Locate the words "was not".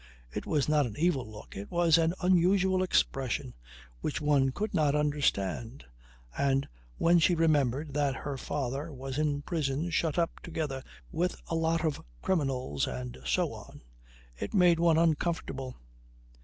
0.47-0.87